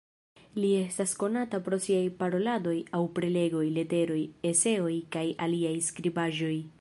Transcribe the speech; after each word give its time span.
Li 0.61 0.69
estas 0.83 1.11
konata 1.23 1.59
pro 1.67 1.79
siaj 1.87 1.99
Paroladoj 2.23 2.75
aŭ 2.99 3.03
Prelegoj, 3.19 3.63
leteroj, 3.77 4.19
eseoj 4.53 4.95
kaj 5.17 5.27
aliaj 5.49 5.77
skribaĵoj. 5.93 6.55